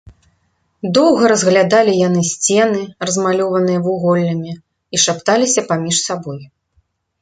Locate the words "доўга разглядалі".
0.97-1.93